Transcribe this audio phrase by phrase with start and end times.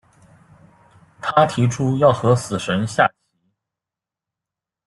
[1.21, 3.13] 他提出要和死神下棋。